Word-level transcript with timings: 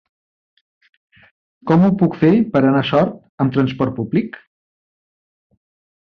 Com 1.71 1.83
ho 1.87 1.89
puc 2.01 2.15
fer 2.21 2.31
per 2.55 2.61
anar 2.69 2.81
a 2.85 2.87
Sort 2.91 3.13
amb 3.45 3.53
trasport 3.57 3.95
públic? 3.99 4.39